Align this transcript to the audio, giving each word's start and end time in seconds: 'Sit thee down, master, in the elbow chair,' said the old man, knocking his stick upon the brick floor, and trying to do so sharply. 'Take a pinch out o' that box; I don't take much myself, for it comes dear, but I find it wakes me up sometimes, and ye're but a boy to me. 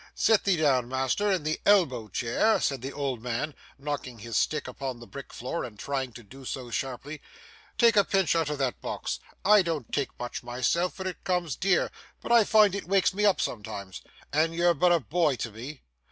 'Sit 0.15 0.45
thee 0.45 0.57
down, 0.57 0.87
master, 0.89 1.31
in 1.31 1.43
the 1.43 1.59
elbow 1.63 2.07
chair,' 2.07 2.59
said 2.59 2.81
the 2.81 2.91
old 2.91 3.21
man, 3.21 3.53
knocking 3.77 4.17
his 4.17 4.35
stick 4.35 4.67
upon 4.67 4.99
the 4.99 5.05
brick 5.05 5.31
floor, 5.31 5.63
and 5.63 5.77
trying 5.77 6.11
to 6.11 6.23
do 6.23 6.43
so 6.43 6.71
sharply. 6.71 7.21
'Take 7.77 7.95
a 7.95 8.03
pinch 8.03 8.35
out 8.35 8.49
o' 8.49 8.55
that 8.55 8.81
box; 8.81 9.19
I 9.45 9.61
don't 9.61 9.93
take 9.93 10.17
much 10.17 10.41
myself, 10.41 10.95
for 10.95 11.07
it 11.07 11.23
comes 11.23 11.55
dear, 11.55 11.91
but 12.19 12.31
I 12.31 12.45
find 12.45 12.73
it 12.73 12.87
wakes 12.87 13.13
me 13.13 13.25
up 13.25 13.39
sometimes, 13.39 14.01
and 14.33 14.55
ye're 14.55 14.73
but 14.73 14.91
a 14.91 14.99
boy 14.99 15.35
to 15.35 15.51
me. 15.51 15.83